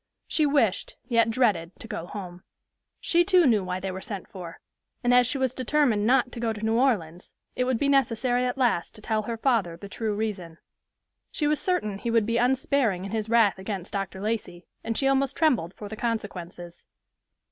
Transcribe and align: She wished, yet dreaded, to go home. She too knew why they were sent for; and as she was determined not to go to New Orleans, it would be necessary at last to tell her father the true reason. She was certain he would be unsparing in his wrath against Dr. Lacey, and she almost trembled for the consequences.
She 0.27 0.47
wished, 0.47 0.95
yet 1.07 1.29
dreaded, 1.29 1.73
to 1.79 1.87
go 1.87 2.07
home. 2.07 2.41
She 2.99 3.23
too 3.23 3.45
knew 3.45 3.63
why 3.63 3.79
they 3.79 3.91
were 3.91 4.01
sent 4.01 4.27
for; 4.27 4.59
and 5.03 5.13
as 5.13 5.27
she 5.27 5.37
was 5.37 5.53
determined 5.53 6.07
not 6.07 6.31
to 6.31 6.39
go 6.39 6.53
to 6.53 6.65
New 6.65 6.73
Orleans, 6.79 7.33
it 7.55 7.65
would 7.65 7.77
be 7.77 7.87
necessary 7.87 8.43
at 8.47 8.57
last 8.57 8.95
to 8.95 9.01
tell 9.03 9.21
her 9.21 9.37
father 9.37 9.77
the 9.77 9.87
true 9.87 10.15
reason. 10.15 10.57
She 11.31 11.45
was 11.45 11.59
certain 11.59 11.99
he 11.99 12.09
would 12.09 12.25
be 12.25 12.37
unsparing 12.37 13.05
in 13.05 13.11
his 13.11 13.29
wrath 13.29 13.59
against 13.59 13.93
Dr. 13.93 14.21
Lacey, 14.21 14.65
and 14.83 14.97
she 14.97 15.07
almost 15.07 15.37
trembled 15.37 15.75
for 15.75 15.87
the 15.87 15.95
consequences. 15.95 16.87